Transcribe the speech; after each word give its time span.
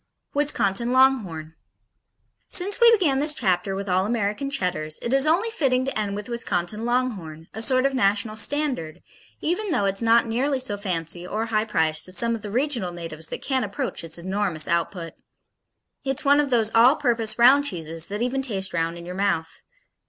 '"Wisconsin 0.41 0.91
Longhorn 0.91 1.53
Since 2.47 2.81
we 2.81 2.91
began 2.91 3.19
this 3.19 3.35
chapter 3.35 3.75
with 3.75 3.87
all 3.87 4.03
American 4.07 4.49
Cheddars, 4.49 4.97
it 5.03 5.13
is 5.13 5.27
only 5.27 5.51
fitting 5.51 5.85
to 5.85 5.95
end 5.95 6.15
with 6.15 6.27
Wisconsin 6.27 6.85
Longhorn, 6.85 7.49
a 7.53 7.61
sort 7.61 7.85
of 7.85 7.93
national 7.93 8.35
standard, 8.35 9.03
even 9.41 9.69
though 9.69 9.85
it's 9.85 10.01
not 10.01 10.25
nearly 10.25 10.57
so 10.57 10.75
fancy 10.75 11.27
or 11.27 11.45
high 11.45 11.65
priced 11.65 12.07
as 12.07 12.17
some 12.17 12.33
of 12.33 12.41
the 12.41 12.49
regional 12.49 12.91
natives 12.91 13.27
that 13.27 13.43
can't 13.43 13.63
approach 13.63 14.03
its 14.03 14.17
enormous 14.17 14.67
output. 14.67 15.13
It's 16.03 16.25
one 16.25 16.39
of 16.39 16.49
those 16.49 16.73
all 16.73 16.95
purpose 16.95 17.37
round 17.37 17.65
cheeses 17.65 18.07
that 18.07 18.23
even 18.23 18.41
taste 18.41 18.73
round 18.73 18.97
in 18.97 19.05
your 19.05 19.13
mouth. 19.13 19.61